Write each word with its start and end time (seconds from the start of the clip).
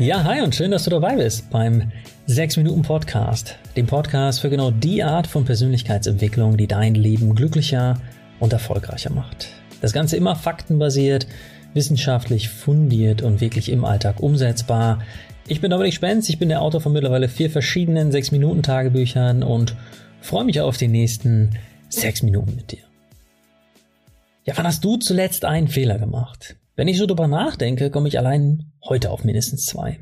Ja, 0.00 0.24
hi 0.24 0.40
und 0.40 0.52
schön, 0.52 0.72
dass 0.72 0.82
du 0.82 0.90
dabei 0.90 1.14
bist 1.14 1.50
beim 1.50 1.92
6 2.26 2.56
Minuten 2.56 2.82
Podcast, 2.82 3.56
dem 3.76 3.86
Podcast 3.86 4.40
für 4.40 4.50
genau 4.50 4.72
die 4.72 5.04
Art 5.04 5.28
von 5.28 5.44
Persönlichkeitsentwicklung, 5.44 6.56
die 6.56 6.66
dein 6.66 6.96
Leben 6.96 7.36
glücklicher 7.36 8.00
und 8.40 8.52
erfolgreicher 8.52 9.12
macht. 9.12 9.50
Das 9.80 9.92
Ganze 9.92 10.16
immer 10.16 10.34
faktenbasiert, 10.34 11.28
wissenschaftlich 11.74 12.48
fundiert 12.48 13.22
und 13.22 13.40
wirklich 13.40 13.70
im 13.70 13.84
Alltag 13.84 14.18
umsetzbar. 14.18 14.98
Ich 15.46 15.60
bin 15.60 15.70
Dominik 15.70 15.94
Spenz, 15.94 16.28
ich 16.28 16.40
bin 16.40 16.48
der 16.48 16.60
Autor 16.60 16.80
von 16.80 16.92
mittlerweile 16.92 17.28
vier 17.28 17.48
verschiedenen 17.48 18.10
6 18.10 18.32
Minuten 18.32 18.64
Tagebüchern 18.64 19.44
und 19.44 19.76
freue 20.20 20.44
mich 20.44 20.60
auf 20.60 20.76
die 20.76 20.88
nächsten 20.88 21.50
6 21.90 22.24
Minuten 22.24 22.56
mit 22.56 22.72
dir. 22.72 22.82
Ja, 24.44 24.54
wann 24.56 24.66
hast 24.66 24.84
du 24.84 24.96
zuletzt 24.96 25.44
einen 25.44 25.68
Fehler 25.68 25.98
gemacht? 25.98 26.56
Wenn 26.76 26.88
ich 26.88 26.98
so 26.98 27.06
drüber 27.06 27.28
nachdenke, 27.28 27.90
komme 27.90 28.08
ich 28.08 28.18
allein 28.18 28.72
heute 28.84 29.10
auf 29.10 29.24
mindestens 29.24 29.66
zwei. 29.66 30.00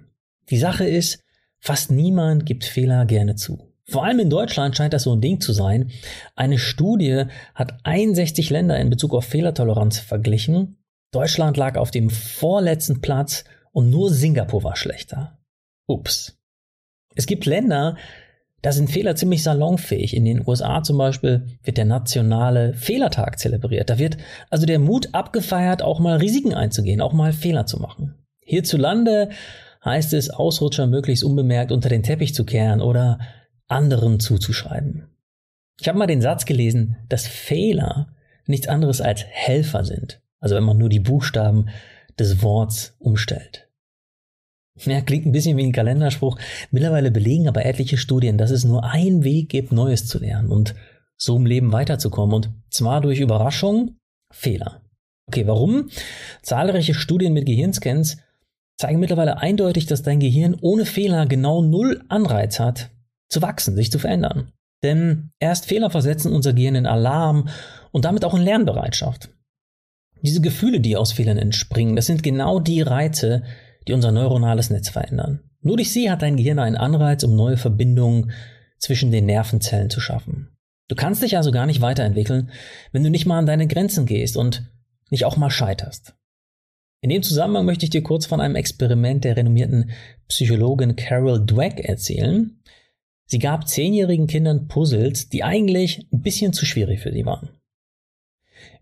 Die 0.49 0.59
Sache 0.59 0.85
ist, 0.85 1.23
fast 1.59 1.91
niemand 1.91 2.47
gibt 2.47 2.65
Fehler 2.65 3.05
gerne 3.05 3.37
zu. 3.37 3.69
Vor 3.85 4.05
allem 4.05 4.21
in 4.21 4.31
Deutschland 4.31 4.77
scheint 4.77 4.95
das 4.95 5.03
so 5.03 5.15
ein 5.15 5.21
Ding 5.21 5.41
zu 5.41 5.53
sein. 5.53 5.91
Eine 6.35 6.59
Studie 6.59 7.25
hat 7.55 7.79
61 7.85 8.49
Länder 8.49 8.79
in 8.79 8.91
Bezug 8.91 9.13
auf 9.13 9.27
Fehlertoleranz 9.27 9.99
verglichen. 9.99 10.79
Deutschland 11.11 11.57
lag 11.59 11.77
auf 11.77 11.91
dem 11.91 12.09
vorletzten 12.09 13.03
Platz 13.03 13.45
und 13.73 13.91
nur 13.91 14.11
Singapur 14.11 14.65
war 14.65 14.77
schlechter. 14.77 15.39
Ups. 15.87 16.39
Es 17.15 17.27
gibt 17.27 17.45
Länder, 17.45 17.99
da 18.63 18.71
sind 18.71 18.91
Fehler 18.91 19.17
ziemlich 19.17 19.43
salonfähig. 19.43 20.15
In 20.17 20.25
den 20.25 20.47
USA 20.47 20.83
zum 20.83 20.97
Beispiel 20.97 21.47
wird 21.65 21.77
der 21.77 21.85
nationale 21.85 22.75
Fehlertag 22.75 23.39
zelebriert. 23.41 23.91
Da 23.91 23.99
wird 23.99 24.17
also 24.51 24.67
der 24.67 24.79
Mut 24.79 25.09
abgefeiert, 25.13 25.83
auch 25.83 25.99
mal 25.99 26.19
Risiken 26.19 26.55
einzugehen, 26.55 27.01
auch 27.01 27.13
mal 27.13 27.33
Fehler 27.33 27.67
zu 27.67 27.81
machen. 27.81 28.15
Hierzulande 28.41 29.31
heißt 29.85 30.15
es, 30.15 30.31
Ausrutscher 30.31 30.87
möglichst 30.87 31.25
unbemerkt 31.25 31.73
unter 31.73 31.89
den 31.89 32.05
Teppich 32.05 32.35
zu 32.35 32.45
kehren 32.45 32.81
oder 32.81 33.19
anderen 33.67 34.21
zuzuschreiben. 34.21 35.09
Ich 35.81 35.89
habe 35.89 35.99
mal 35.99 36.07
den 36.07 36.21
Satz 36.21 36.45
gelesen, 36.45 36.97
dass 37.09 37.27
Fehler 37.27 38.15
nichts 38.47 38.69
anderes 38.69 39.01
als 39.01 39.25
Helfer 39.29 39.85
sind. 39.85 40.21
Also 40.39 40.55
wenn 40.55 40.65
man 40.65 40.79
nur 40.79 40.89
die 40.89 41.01
Buchstaben 41.01 41.69
des 42.19 42.43
Worts 42.43 42.95
umstellt. 43.01 43.69
Ja, 44.81 45.01
klingt 45.03 45.27
ein 45.27 45.33
bisschen 45.33 45.57
wie 45.57 45.65
ein 45.65 45.73
Kalenderspruch. 45.73 46.39
Mittlerweile 46.71 47.11
belegen 47.11 47.47
aber 47.47 47.67
etliche 47.67 47.99
Studien, 47.99 48.39
dass 48.39 48.51
es 48.51 48.65
nur 48.65 48.85
einen 48.85 49.23
Weg 49.23 49.51
gibt, 49.51 49.71
Neues 49.71 50.07
zu 50.07 50.19
lernen 50.19 50.49
und 50.49 50.75
so 51.17 51.37
im 51.37 51.47
Leben 51.47 51.73
weiterzukommen. 51.73 52.35
Und 52.35 52.51
zwar 52.71 53.01
durch 53.01 53.21
Überraschung, 53.21 53.97
Fehler. 54.33 54.81
Okay, 55.29 55.47
warum? 55.47 55.89
Zahlreiche 56.43 56.95
Studien 56.95 57.33
mit 57.33 57.47
Gehirnscans 57.47 58.17
zeigen 58.79 58.99
mittlerweile 58.99 59.39
eindeutig, 59.39 59.87
dass 59.87 60.03
dein 60.03 60.21
Gehirn 60.21 60.57
ohne 60.61 60.87
Fehler 60.87 61.27
genau 61.27 61.63
null 61.63 62.03
Anreiz 62.09 62.59
hat, 62.59 62.91
zu 63.29 63.43
wachsen, 63.43 63.77
sich 63.77 63.93
zu 63.93 63.99
verändern. 63.99 64.53
Denn 64.83 65.31
erst 65.39 65.67
Fehler 65.67 65.91
versetzen 65.91 66.33
unser 66.33 66.55
Gehirn 66.55 66.75
in 66.75 66.87
Alarm 66.87 67.49
und 67.93 68.05
damit 68.05 68.25
auch 68.25 68.35
in 68.35 68.43
Lernbereitschaft. 68.43 69.31
Diese 70.23 70.41
Gefühle, 70.41 70.81
die 70.81 70.97
aus 70.97 71.13
Fehlern 71.13 71.39
entspringen, 71.39 71.95
das 71.95 72.07
sind 72.07 72.23
genau 72.23 72.59
die 72.59 72.83
Reize, 72.83 73.43
die 73.87 73.93
unser 73.93 74.13
neuronales 74.13 74.71
Netz 74.71 74.89
verändern. 74.89 75.41
Nur 75.61 75.77
durch 75.77 75.93
sie 75.93 76.11
hat 76.11 76.23
dein 76.23 76.37
Gehirn 76.37 76.59
einen 76.59 76.77
Anreiz, 76.77 77.23
um 77.25 77.37
neue 77.37 77.57
Verbindungen 77.57 78.33
zwischen 78.79 79.13
den 79.13 79.27
Nervenzellen 79.27 79.91
zu 79.91 80.01
schaffen. 80.01 80.57
Du 80.89 80.97
kannst 80.97 81.23
dich 81.23 81.37
also 81.37 81.53
gar 81.53 81.67
nicht 81.67 81.81
weiterentwickeln, 81.81 82.51
wenn 82.91 83.05
du 83.05 83.11
nicht 83.11 83.27
mal 83.27 83.39
an 83.39 83.47
deine 83.47 83.67
Grenzen 83.67 84.07
gehst 84.07 84.37
und 84.37 84.65
nicht 85.11 85.25
auch 85.25 85.37
mal 85.37 85.51
scheiterst. 85.51 86.15
In 87.01 87.11
dem 87.11 87.23
Zusammenhang 87.23 87.65
möchte 87.65 87.85
ich 87.85 87.91
dir 87.91 88.03
kurz 88.03 88.27
von 88.27 88.41
einem 88.41 88.57
Experiment 88.57 89.25
der 89.25 89.37
renommierten 89.37 89.91
Psychologin 90.29 90.97
Carol 90.97 91.45
Dweck 91.45 91.81
erzählen. 91.81 92.61
Sie 93.27 93.39
gab 93.39 93.69
zehnjährigen 93.69 94.27
Kindern 94.27 94.69
Puzzles, 94.69 95.29
die 95.29 95.43
eigentlich 95.43 96.07
ein 96.13 96.23
bisschen 96.23 96.53
zu 96.53 96.67
schwierig 96.67 97.01
für 97.01 97.13
sie 97.13 97.25
waren. 97.25 97.51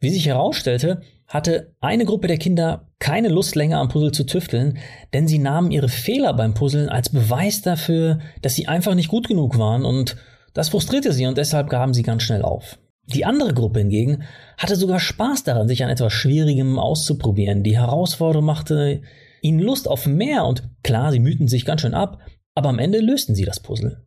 Wie 0.01 0.11
sich 0.11 0.27
herausstellte, 0.27 1.03
hatte 1.27 1.75
eine 1.81 2.05
Gruppe 2.05 2.27
der 2.27 2.39
Kinder 2.39 2.89
keine 2.99 3.29
Lust 3.29 3.55
länger 3.55 3.79
am 3.79 3.89
Puzzle 3.89 4.13
zu 4.13 4.25
tüfteln, 4.25 4.79
denn 5.15 5.29
sie 5.29 5.39
nahmen 5.39 5.71
ihre 5.71 5.89
Fehler 5.89 6.35
beim 6.35 6.55
Puzzeln 6.55 6.89
als 6.89 7.09
Beweis 7.09 7.63
dafür, 7.63 8.19
dass 8.43 8.55
sie 8.55 8.67
einfach 8.67 8.95
nicht 8.95 9.09
gut 9.09 9.29
genug 9.29 9.57
waren 9.57 9.85
und 9.85 10.17
das 10.55 10.71
frustrierte 10.71 11.13
sie 11.13 11.27
und 11.27 11.39
deshalb 11.39 11.71
gaben 11.71 11.95
sie 11.95 12.03
ganz 12.03 12.25
schnell 12.25 12.43
auf. 12.43 12.79
Die 13.07 13.25
andere 13.25 13.55
Gruppe 13.55 13.81
hingegen 13.81 14.25
hatte 14.59 14.77
sogar 14.77 15.01
Spaß 15.01 15.45
daran, 15.45 15.69
sich 15.69 15.83
an 15.83 15.91
etwas 15.91 16.13
Schwierigem 16.13 16.79
auszuprobieren. 16.79 17.63
Die 17.63 17.79
Herausforderung 17.79 18.45
machte 18.45 19.03
ihnen 19.43 19.61
Lust 19.61 19.89
auf 19.89 20.07
mehr 20.07 20.45
und 20.45 20.69
klar, 20.83 21.11
sie 21.13 21.21
mühten 21.21 21.49
sich 21.49 21.65
ganz 21.65 21.81
schön 21.81 21.95
ab, 21.95 22.19
aber 22.55 22.69
am 22.69 22.79
Ende 22.79 23.01
lösten 23.01 23.35
sie 23.35 23.45
das 23.45 23.61
Puzzle. 23.61 24.05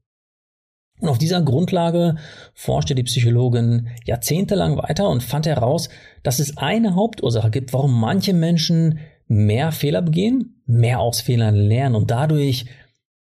Und 1.00 1.10
auf 1.10 1.18
dieser 1.18 1.42
Grundlage 1.42 2.16
forschte 2.54 2.96
die 2.96 3.04
Psychologin 3.04 3.90
jahrzehntelang 4.06 4.78
weiter 4.78 5.10
und 5.10 5.24
fand 5.24 5.46
heraus, 5.46 5.90
dass 6.24 6.40
es 6.40 6.58
eine 6.58 6.96
Hauptursache 6.96 7.52
gibt, 7.52 7.74
warum 7.74 8.00
manche 8.00 8.34
Menschen 8.34 9.00
mehr 9.28 9.72
Fehler 9.72 10.02
begehen, 10.02 10.62
mehr 10.66 11.00
aus 11.00 11.22
Fehlern 11.22 11.56
lernen 11.56 11.96
und 11.96 12.12
dadurch, 12.12 12.66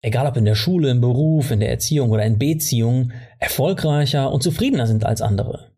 egal 0.02 0.28
ob 0.28 0.38
in 0.38 0.46
der 0.46 0.56
Schule, 0.56 0.90
im 0.90 1.02
Beruf, 1.02 1.52
in 1.52 1.60
der 1.60 1.70
Erziehung 1.70 2.12
oder 2.12 2.24
in 2.24 2.38
Beziehungen, 2.38 3.14
erfolgreicher 3.40 4.32
und 4.32 4.44
zufriedener 4.44 4.88
sind 4.88 5.06
als 5.06 5.22
andere. 5.22 5.72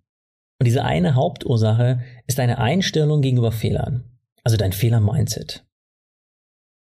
Und 0.59 0.65
diese 0.65 0.83
eine 0.83 1.15
Hauptursache 1.15 2.01
ist 2.25 2.39
deine 2.39 2.57
Einstellung 2.57 3.21
gegenüber 3.21 3.51
Fehlern, 3.51 4.05
also 4.43 4.57
dein 4.57 4.73
Fehler-Mindset. 4.73 5.66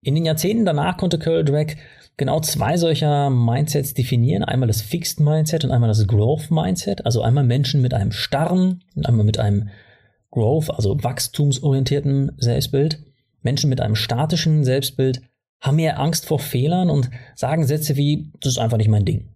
In 0.03 0.15
den 0.15 0.25
Jahrzehnten 0.25 0.65
danach 0.65 0.97
konnte 0.97 1.19
Carol 1.19 1.45
Dweck 1.45 1.79
genau 2.17 2.41
zwei 2.41 2.77
solcher 2.77 3.31
Mindsets 3.31 3.95
definieren. 3.95 4.45
Einmal 4.45 4.69
das 4.69 4.83
Fixed 4.83 5.21
Mindset 5.21 5.65
und 5.65 5.71
einmal 5.71 5.89
das 5.89 6.07
Growth 6.07 6.51
Mindset. 6.51 7.05
Also 7.05 7.23
einmal 7.23 7.45
Menschen 7.45 7.83
mit 7.83 7.93
einem 7.95 8.13
starren 8.13 8.85
und 8.95 9.07
einmal 9.07 9.25
mit 9.25 9.39
einem 9.39 9.69
Growth, 10.31 10.71
also 10.71 11.03
wachstumsorientierten 11.03 12.33
Selbstbild. 12.37 13.03
Menschen 13.43 13.71
mit 13.71 13.81
einem 13.81 13.95
statischen 13.95 14.65
Selbstbild 14.65 15.23
haben 15.61 15.77
mehr 15.77 15.99
Angst 15.99 16.27
vor 16.27 16.39
Fehlern 16.39 16.91
und 16.91 17.11
sagen 17.35 17.67
Sätze 17.67 17.97
wie, 17.97 18.33
das 18.41 18.53
ist 18.53 18.59
einfach 18.59 18.77
nicht 18.77 18.91
mein 18.91 19.05
Ding. 19.05 19.35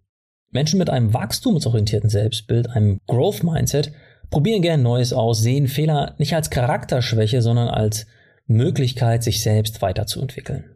Menschen 0.51 0.77
mit 0.77 0.89
einem 0.89 1.13
wachstumsorientierten 1.13 2.09
Selbstbild, 2.09 2.69
einem 2.69 2.99
Growth 3.07 3.43
Mindset, 3.43 3.93
probieren 4.29 4.61
gern 4.61 4.83
Neues 4.83 5.13
aus, 5.13 5.41
sehen 5.41 5.67
Fehler 5.67 6.15
nicht 6.17 6.35
als 6.35 6.49
Charakterschwäche, 6.49 7.41
sondern 7.41 7.67
als 7.67 8.05
Möglichkeit, 8.47 9.23
sich 9.23 9.41
selbst 9.41 9.81
weiterzuentwickeln. 9.81 10.75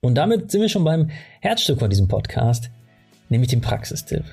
Und 0.00 0.16
damit 0.16 0.50
sind 0.50 0.60
wir 0.60 0.68
schon 0.68 0.84
beim 0.84 1.10
Herzstück 1.40 1.78
von 1.78 1.90
diesem 1.90 2.08
Podcast, 2.08 2.70
nämlich 3.28 3.50
dem 3.50 3.60
Praxistipp. 3.60 4.24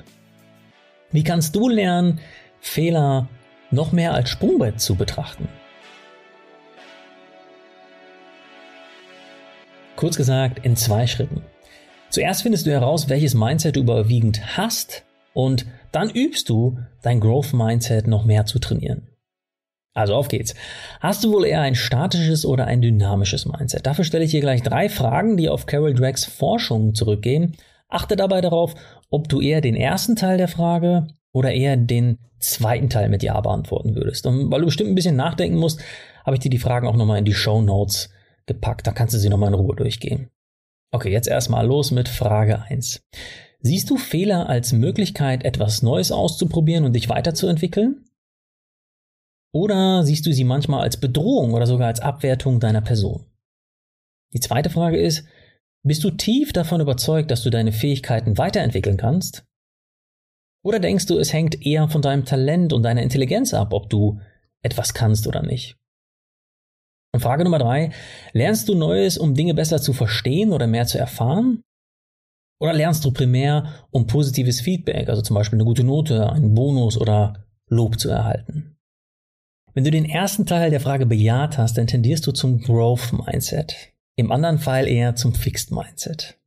Wie 1.11 1.23
kannst 1.23 1.55
du 1.55 1.69
lernen, 1.69 2.19
Fehler 2.59 3.29
noch 3.71 3.91
mehr 3.91 4.13
als 4.13 4.29
Sprungbrett 4.29 4.79
zu 4.79 4.95
betrachten? 4.95 5.47
Kurz 9.95 10.17
gesagt, 10.17 10.65
in 10.65 10.75
zwei 10.75 11.07
Schritten. 11.07 11.41
Zuerst 12.09 12.43
findest 12.43 12.65
du 12.65 12.71
heraus, 12.71 13.07
welches 13.07 13.33
Mindset 13.33 13.75
du 13.75 13.81
überwiegend 13.81 14.57
hast 14.57 15.03
und 15.33 15.65
dann 15.91 16.09
übst 16.09 16.49
du 16.49 16.79
dein 17.01 17.19
Growth 17.19 17.53
Mindset 17.53 18.07
noch 18.07 18.25
mehr 18.25 18.45
zu 18.45 18.59
trainieren. 18.59 19.07
Also 19.93 20.15
auf 20.15 20.29
geht's. 20.29 20.55
Hast 21.01 21.23
du 21.23 21.33
wohl 21.33 21.45
eher 21.45 21.61
ein 21.61 21.75
statisches 21.75 22.45
oder 22.45 22.65
ein 22.65 22.81
dynamisches 22.81 23.45
Mindset? 23.45 23.85
Dafür 23.85 24.05
stelle 24.05 24.23
ich 24.23 24.31
dir 24.31 24.39
gleich 24.39 24.61
drei 24.61 24.87
Fragen, 24.87 25.35
die 25.35 25.49
auf 25.49 25.65
Carol 25.65 25.93
Dwecks 25.93 26.23
Forschung 26.25 26.95
zurückgehen. 26.95 27.57
Achte 27.89 28.15
dabei 28.15 28.39
darauf, 28.39 28.73
ob 29.09 29.27
du 29.27 29.41
eher 29.41 29.59
den 29.59 29.75
ersten 29.75 30.15
Teil 30.15 30.37
der 30.37 30.47
Frage 30.47 31.07
oder 31.33 31.51
eher 31.51 31.75
den 31.75 32.19
zweiten 32.39 32.89
Teil 32.89 33.09
mit 33.09 33.21
Ja 33.21 33.39
beantworten 33.41 33.95
würdest. 33.95 34.25
Und 34.25 34.49
weil 34.49 34.61
du 34.61 34.65
bestimmt 34.65 34.89
ein 34.89 34.95
bisschen 34.95 35.17
nachdenken 35.17 35.57
musst, 35.57 35.81
habe 36.25 36.35
ich 36.35 36.39
dir 36.39 36.49
die 36.49 36.57
Fragen 36.57 36.87
auch 36.87 36.95
nochmal 36.95 37.19
in 37.19 37.25
die 37.25 37.33
Show 37.33 37.61
Notes 37.61 38.09
gepackt. 38.45 38.87
Da 38.87 38.93
kannst 38.93 39.13
du 39.13 39.19
sie 39.19 39.29
nochmal 39.29 39.49
in 39.49 39.55
Ruhe 39.55 39.75
durchgehen. 39.75 40.29
Okay, 40.91 41.11
jetzt 41.11 41.27
erstmal 41.27 41.65
los 41.65 41.91
mit 41.91 42.07
Frage 42.09 42.63
1. 42.63 43.01
Siehst 43.59 43.89
du 43.89 43.97
Fehler 43.97 44.49
als 44.49 44.73
Möglichkeit, 44.73 45.45
etwas 45.45 45.83
Neues 45.83 46.11
auszuprobieren 46.11 46.85
und 46.85 46.93
dich 46.93 47.09
weiterzuentwickeln? 47.09 48.05
Oder 49.53 50.03
siehst 50.03 50.25
du 50.25 50.33
sie 50.33 50.43
manchmal 50.43 50.81
als 50.81 50.97
Bedrohung 50.97 51.53
oder 51.53 51.67
sogar 51.67 51.87
als 51.87 51.99
Abwertung 51.99 52.59
deiner 52.59 52.81
Person? 52.81 53.25
Die 54.33 54.39
zweite 54.39 54.69
Frage 54.69 54.97
ist, 54.97 55.25
bist 55.83 56.03
du 56.03 56.11
tief 56.11 56.53
davon 56.53 56.79
überzeugt, 56.79 57.31
dass 57.31 57.43
du 57.43 57.49
deine 57.49 57.71
Fähigkeiten 57.71 58.37
weiterentwickeln 58.37 58.97
kannst? 58.97 59.45
Oder 60.63 60.79
denkst 60.79 61.07
du, 61.07 61.17
es 61.17 61.33
hängt 61.33 61.65
eher 61.65 61.89
von 61.89 62.01
deinem 62.01 62.23
Talent 62.23 62.71
und 62.71 62.83
deiner 62.83 63.01
Intelligenz 63.01 63.53
ab, 63.53 63.73
ob 63.73 63.89
du 63.89 64.21
etwas 64.61 64.93
kannst 64.93 65.27
oder 65.27 65.41
nicht? 65.41 65.77
Und 67.13 67.21
Frage 67.21 67.43
Nummer 67.43 67.59
drei, 67.59 67.91
lernst 68.31 68.69
du 68.69 68.75
Neues, 68.75 69.17
um 69.17 69.33
Dinge 69.33 69.53
besser 69.53 69.81
zu 69.81 69.91
verstehen 69.91 70.53
oder 70.53 70.67
mehr 70.67 70.85
zu 70.85 70.97
erfahren? 70.97 71.63
Oder 72.61 72.73
lernst 72.73 73.03
du 73.03 73.11
primär, 73.11 73.87
um 73.89 74.05
positives 74.05 74.61
Feedback, 74.61 75.09
also 75.09 75.23
zum 75.23 75.33
Beispiel 75.33 75.57
eine 75.57 75.65
gute 75.65 75.83
Note, 75.83 76.31
einen 76.31 76.53
Bonus 76.53 76.95
oder 76.95 77.47
Lob 77.67 77.99
zu 77.99 78.09
erhalten? 78.09 78.77
Wenn 79.73 79.83
du 79.83 79.91
den 79.91 80.05
ersten 80.05 80.45
Teil 80.45 80.69
der 80.69 80.81
Frage 80.81 81.05
bejaht 81.05 81.57
hast, 81.57 81.77
dann 81.77 81.87
tendierst 81.87 82.27
du 82.27 82.31
zum 82.31 82.61
Growth 82.61 83.13
Mindset. 83.13 83.75
im 84.17 84.31
anderen 84.31 84.59
Fall 84.59 84.87
eher 84.87 85.15
zum 85.15 85.33
Fixed 85.33 85.71
Mindset. 85.71 86.37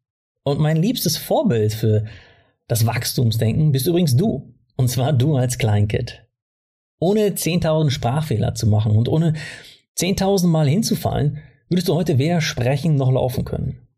Und 0.44 0.60
mein 0.60 0.76
liebstes 0.76 1.16
Vorbild 1.16 1.72
für 1.72 2.04
das 2.68 2.86
Wachstumsdenken 2.86 3.72
bist 3.72 3.86
übrigens 3.86 4.16
du. 4.16 4.54
Und 4.76 4.88
zwar 4.88 5.12
du 5.12 5.36
als 5.36 5.58
Kleinkind. 5.58 6.26
Ohne 7.00 7.30
10.000 7.30 7.90
Sprachfehler 7.90 8.54
zu 8.54 8.66
machen 8.66 8.96
und 8.96 9.08
ohne 9.08 9.34
10.000 9.98 10.46
Mal 10.46 10.68
hinzufallen, 10.68 11.38
würdest 11.68 11.88
du 11.88 11.94
heute 11.94 12.18
weder 12.18 12.40
sprechen 12.40 12.96
noch 12.96 13.10
laufen 13.10 13.44
können. 13.44 13.88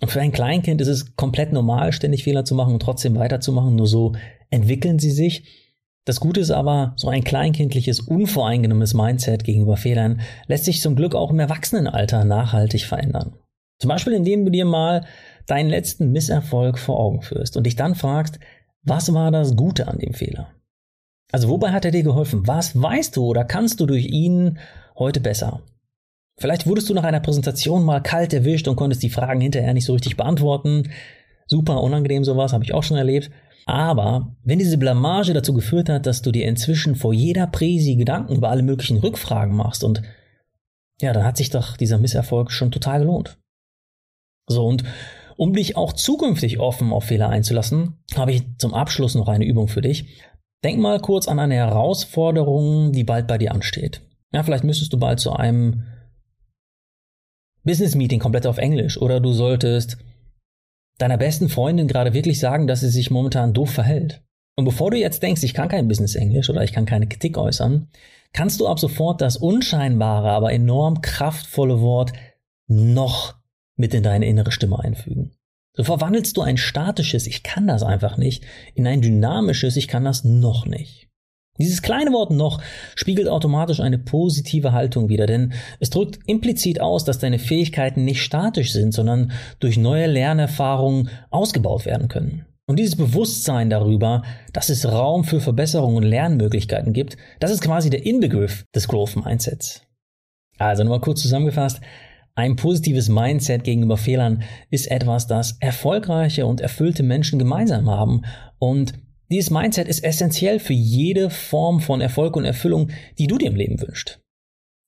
Und 0.00 0.10
für 0.10 0.20
ein 0.20 0.32
Kleinkind 0.32 0.80
ist 0.80 0.88
es 0.88 1.16
komplett 1.16 1.52
normal, 1.52 1.92
ständig 1.92 2.24
Fehler 2.24 2.44
zu 2.44 2.54
machen 2.54 2.74
und 2.74 2.80
trotzdem 2.80 3.14
weiterzumachen. 3.16 3.76
Nur 3.76 3.86
so 3.86 4.14
entwickeln 4.50 4.98
sie 4.98 5.10
sich. 5.10 5.63
Das 6.06 6.20
Gute 6.20 6.40
ist 6.40 6.50
aber, 6.50 6.92
so 6.96 7.08
ein 7.08 7.24
kleinkindliches, 7.24 8.00
unvoreingenommenes 8.00 8.92
Mindset 8.92 9.44
gegenüber 9.44 9.76
Fehlern 9.76 10.20
lässt 10.46 10.66
sich 10.66 10.82
zum 10.82 10.96
Glück 10.96 11.14
auch 11.14 11.30
im 11.30 11.40
Erwachsenenalter 11.40 12.24
nachhaltig 12.24 12.84
verändern. 12.84 13.36
Zum 13.78 13.88
Beispiel, 13.88 14.12
indem 14.12 14.44
du 14.44 14.50
dir 14.50 14.66
mal 14.66 15.06
deinen 15.46 15.70
letzten 15.70 16.12
Misserfolg 16.12 16.78
vor 16.78 17.00
Augen 17.00 17.22
führst 17.22 17.56
und 17.56 17.64
dich 17.64 17.76
dann 17.76 17.94
fragst, 17.94 18.38
was 18.82 19.12
war 19.14 19.30
das 19.30 19.56
Gute 19.56 19.88
an 19.88 19.98
dem 19.98 20.12
Fehler? 20.12 20.48
Also 21.32 21.48
wobei 21.48 21.72
hat 21.72 21.84
er 21.84 21.90
dir 21.90 22.02
geholfen? 22.02 22.46
Was 22.46 22.80
weißt 22.80 23.16
du 23.16 23.24
oder 23.24 23.44
kannst 23.44 23.80
du 23.80 23.86
durch 23.86 24.06
ihn 24.06 24.58
heute 24.96 25.20
besser? 25.20 25.62
Vielleicht 26.38 26.66
wurdest 26.66 26.90
du 26.90 26.94
nach 26.94 27.04
einer 27.04 27.20
Präsentation 27.20 27.84
mal 27.84 28.02
kalt 28.02 28.32
erwischt 28.32 28.68
und 28.68 28.76
konntest 28.76 29.02
die 29.02 29.10
Fragen 29.10 29.40
hinterher 29.40 29.72
nicht 29.72 29.86
so 29.86 29.94
richtig 29.94 30.16
beantworten. 30.16 30.90
Super 31.46 31.82
unangenehm 31.82 32.24
sowas, 32.24 32.52
habe 32.52 32.64
ich 32.64 32.74
auch 32.74 32.82
schon 32.82 32.96
erlebt. 32.96 33.30
Aber 33.66 34.36
wenn 34.42 34.58
diese 34.58 34.78
Blamage 34.78 35.32
dazu 35.32 35.54
geführt 35.54 35.88
hat, 35.88 36.06
dass 36.06 36.22
du 36.22 36.32
dir 36.32 36.46
inzwischen 36.46 36.96
vor 36.96 37.14
jeder 37.14 37.46
Präsi 37.46 37.96
Gedanken 37.96 38.36
über 38.36 38.50
alle 38.50 38.62
möglichen 38.62 38.98
Rückfragen 38.98 39.56
machst 39.56 39.84
und 39.84 40.02
ja, 41.00 41.12
dann 41.12 41.24
hat 41.24 41.36
sich 41.36 41.50
doch 41.50 41.76
dieser 41.76 41.98
Misserfolg 41.98 42.52
schon 42.52 42.70
total 42.70 43.00
gelohnt. 43.00 43.38
So, 44.46 44.66
und 44.66 44.84
um 45.36 45.52
dich 45.52 45.76
auch 45.76 45.92
zukünftig 45.92 46.60
offen 46.60 46.92
auf 46.92 47.04
Fehler 47.04 47.28
einzulassen, 47.28 47.98
habe 48.14 48.32
ich 48.32 48.44
zum 48.58 48.74
Abschluss 48.74 49.14
noch 49.14 49.28
eine 49.28 49.44
Übung 49.44 49.68
für 49.68 49.80
dich. 49.80 50.20
Denk 50.62 50.78
mal 50.78 51.00
kurz 51.00 51.26
an 51.26 51.38
eine 51.38 51.56
Herausforderung, 51.56 52.92
die 52.92 53.04
bald 53.04 53.26
bei 53.26 53.38
dir 53.38 53.52
ansteht. 53.52 54.02
Ja, 54.32 54.42
vielleicht 54.42 54.64
müsstest 54.64 54.92
du 54.92 54.98
bald 54.98 55.20
zu 55.20 55.32
einem 55.32 55.84
Business 57.64 57.94
Meeting 57.94 58.20
komplett 58.20 58.46
auf 58.46 58.58
Englisch 58.58 59.00
oder 59.00 59.20
du 59.20 59.32
solltest 59.32 59.98
deiner 60.98 61.18
besten 61.18 61.48
Freundin 61.48 61.88
gerade 61.88 62.14
wirklich 62.14 62.38
sagen, 62.38 62.66
dass 62.66 62.80
sie 62.80 62.88
sich 62.88 63.10
momentan 63.10 63.52
doof 63.52 63.70
verhält. 63.70 64.22
Und 64.56 64.64
bevor 64.64 64.90
du 64.90 64.98
jetzt 64.98 65.22
denkst, 65.22 65.42
ich 65.42 65.54
kann 65.54 65.68
kein 65.68 65.88
Business 65.88 66.14
Englisch 66.14 66.48
oder 66.48 66.62
ich 66.62 66.72
kann 66.72 66.86
keine 66.86 67.08
Kritik 67.08 67.36
äußern, 67.36 67.88
kannst 68.32 68.60
du 68.60 68.68
ab 68.68 68.78
sofort 68.78 69.20
das 69.20 69.36
unscheinbare, 69.36 70.30
aber 70.30 70.52
enorm 70.52 71.00
kraftvolle 71.00 71.80
Wort 71.80 72.12
noch 72.66 73.34
mit 73.76 73.94
in 73.94 74.02
deine 74.02 74.26
innere 74.26 74.52
Stimme 74.52 74.78
einfügen. 74.78 75.32
So 75.76 75.82
verwandelst 75.82 76.36
du 76.36 76.42
ein 76.42 76.56
statisches 76.56 77.26
Ich 77.26 77.42
kann 77.42 77.66
das 77.66 77.82
einfach 77.82 78.16
nicht 78.16 78.44
in 78.74 78.86
ein 78.86 79.02
dynamisches 79.02 79.76
Ich 79.76 79.88
kann 79.88 80.04
das 80.04 80.22
noch 80.22 80.66
nicht. 80.66 81.03
Dieses 81.58 81.82
kleine 81.82 82.12
Wort 82.12 82.32
noch 82.32 82.60
spiegelt 82.96 83.28
automatisch 83.28 83.78
eine 83.78 83.98
positive 83.98 84.72
Haltung 84.72 85.08
wider, 85.08 85.26
denn 85.26 85.52
es 85.78 85.90
drückt 85.90 86.18
implizit 86.26 86.80
aus, 86.80 87.04
dass 87.04 87.20
deine 87.20 87.38
Fähigkeiten 87.38 88.04
nicht 88.04 88.22
statisch 88.22 88.72
sind, 88.72 88.92
sondern 88.92 89.30
durch 89.60 89.76
neue 89.76 90.06
Lernerfahrungen 90.06 91.10
ausgebaut 91.30 91.86
werden 91.86 92.08
können. 92.08 92.44
Und 92.66 92.78
dieses 92.78 92.96
Bewusstsein 92.96 93.70
darüber, 93.70 94.22
dass 94.52 94.68
es 94.68 94.90
Raum 94.90 95.22
für 95.22 95.40
Verbesserungen 95.40 95.98
und 95.98 96.02
Lernmöglichkeiten 96.02 96.92
gibt, 96.92 97.16
das 97.38 97.50
ist 97.50 97.60
quasi 97.60 97.90
der 97.90 98.04
Inbegriff 98.04 98.64
des 98.74 98.88
Growth 98.88 99.16
Mindsets. 99.16 99.82
Also 100.58 100.82
nochmal 100.82 101.00
kurz 101.00 101.22
zusammengefasst, 101.22 101.80
ein 102.34 102.56
positives 102.56 103.08
Mindset 103.08 103.62
gegenüber 103.62 103.96
Fehlern 103.96 104.42
ist 104.70 104.90
etwas, 104.90 105.28
das 105.28 105.56
erfolgreiche 105.60 106.46
und 106.46 106.60
erfüllte 106.60 107.04
Menschen 107.04 107.38
gemeinsam 107.38 107.88
haben 107.88 108.22
und 108.58 108.94
dieses 109.30 109.50
Mindset 109.50 109.88
ist 109.88 110.04
essentiell 110.04 110.58
für 110.58 110.72
jede 110.72 111.30
Form 111.30 111.80
von 111.80 112.00
Erfolg 112.00 112.36
und 112.36 112.44
Erfüllung, 112.44 112.90
die 113.18 113.26
du 113.26 113.38
dir 113.38 113.48
im 113.48 113.56
Leben 113.56 113.80
wünschst. 113.80 114.20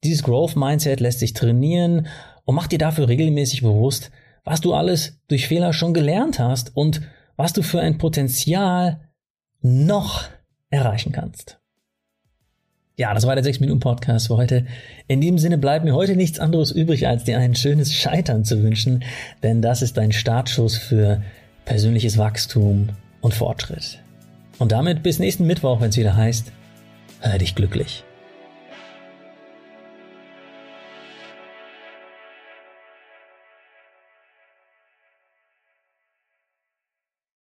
Dieses 0.04 0.22
Growth 0.22 0.56
Mindset 0.56 1.00
lässt 1.00 1.20
sich 1.20 1.32
trainieren 1.32 2.06
und 2.44 2.54
macht 2.54 2.72
dir 2.72 2.78
dafür 2.78 3.08
regelmäßig 3.08 3.62
bewusst, 3.62 4.10
was 4.44 4.60
du 4.60 4.74
alles 4.74 5.18
durch 5.28 5.48
Fehler 5.48 5.72
schon 5.72 5.94
gelernt 5.94 6.38
hast 6.38 6.76
und 6.76 7.00
was 7.36 7.52
du 7.52 7.62
für 7.62 7.80
ein 7.80 7.98
Potenzial 7.98 9.00
noch 9.60 10.24
erreichen 10.70 11.12
kannst. 11.12 11.58
Ja, 12.98 13.12
das 13.12 13.26
war 13.26 13.34
der 13.34 13.44
6-Minuten-Podcast 13.44 14.28
für 14.28 14.36
heute. 14.36 14.64
In 15.06 15.20
diesem 15.20 15.38
Sinne 15.38 15.58
bleibt 15.58 15.84
mir 15.84 15.94
heute 15.94 16.16
nichts 16.16 16.38
anderes 16.38 16.70
übrig, 16.70 17.06
als 17.06 17.24
dir 17.24 17.38
ein 17.38 17.54
schönes 17.54 17.92
Scheitern 17.92 18.44
zu 18.44 18.62
wünschen, 18.62 19.04
denn 19.42 19.60
das 19.60 19.82
ist 19.82 19.98
dein 19.98 20.12
Startschuss 20.12 20.78
für 20.78 21.22
persönliches 21.66 22.16
Wachstum 22.16 22.90
und 23.20 23.34
Fortschritt. 23.34 24.00
Und 24.58 24.72
damit 24.72 25.02
bis 25.02 25.18
nächsten 25.18 25.46
Mittwoch, 25.46 25.80
wenn 25.80 25.90
es 25.90 25.96
wieder 25.96 26.16
heißt, 26.16 26.52
hör 27.20 27.38
dich 27.38 27.54
glücklich. 27.54 28.04